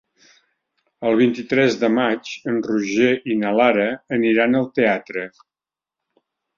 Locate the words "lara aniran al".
3.61-4.71